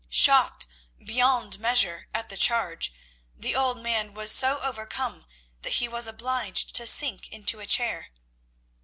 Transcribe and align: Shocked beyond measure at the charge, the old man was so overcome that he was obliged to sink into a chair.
Shocked 0.09 0.65
beyond 1.05 1.59
measure 1.59 2.07
at 2.11 2.29
the 2.29 2.35
charge, 2.35 2.91
the 3.35 3.55
old 3.55 3.77
man 3.77 4.15
was 4.15 4.31
so 4.31 4.59
overcome 4.61 5.27
that 5.61 5.73
he 5.73 5.87
was 5.87 6.07
obliged 6.07 6.73
to 6.73 6.87
sink 6.87 7.29
into 7.29 7.59
a 7.59 7.67
chair. 7.67 8.07